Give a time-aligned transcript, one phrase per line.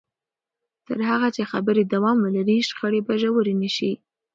[0.87, 3.91] تر هغه چې خبرې دوام ولري، شخړې به ژورې نه شي.